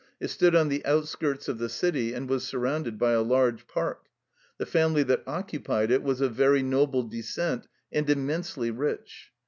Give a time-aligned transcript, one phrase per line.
[0.19, 3.67] It stood on the out skirts of the city and was surrounded by a large
[3.67, 4.07] park.
[4.57, 9.31] The family that occupied it was of very noble descent and immensely rich.